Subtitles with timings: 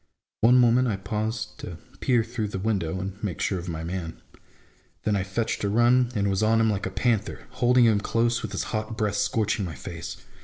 [0.39, 4.19] One moment I paused to peer through the window, and make sure of my man.
[5.03, 8.41] Then I fetched a run, and was on him like a panther, holding him close,
[8.41, 10.17] with his hot breath scorching my face.